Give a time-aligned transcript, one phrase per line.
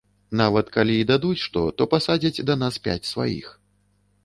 [0.39, 3.55] Нават калі і дадуць што, то пасадзяць да нас пяць сваіх.